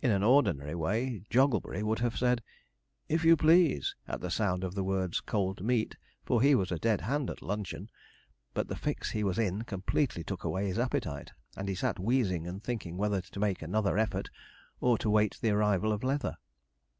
In 0.00 0.12
an 0.12 0.22
ordinary 0.22 0.76
way, 0.76 1.24
Jogglebury 1.30 1.82
would 1.82 1.98
have 1.98 2.16
said, 2.16 2.44
'if 3.08 3.24
you 3.24 3.36
please,' 3.36 3.96
at 4.06 4.20
the 4.20 4.30
sound 4.30 4.62
of 4.62 4.76
the 4.76 4.84
words 4.84 5.20
'cold 5.20 5.64
meat,' 5.64 5.96
for 6.24 6.40
he 6.40 6.54
was 6.54 6.70
a 6.70 6.78
dead 6.78 7.00
hand 7.00 7.28
at 7.28 7.42
luncheon; 7.42 7.90
but 8.54 8.68
the 8.68 8.76
fix 8.76 9.10
he 9.10 9.24
was 9.24 9.36
in 9.36 9.62
completely 9.62 10.22
took 10.22 10.44
away 10.44 10.68
his 10.68 10.78
appetite, 10.78 11.32
and 11.56 11.68
he 11.68 11.74
sat 11.74 11.98
wheezing 11.98 12.46
and 12.46 12.62
thinking 12.62 12.96
whether 12.96 13.20
to 13.20 13.40
make 13.40 13.60
another 13.60 13.98
effort, 13.98 14.30
or 14.80 14.96
to 14.96 15.10
wait 15.10 15.36
the 15.40 15.50
arrival 15.50 15.92
of 15.92 16.04
Leather. 16.04 16.36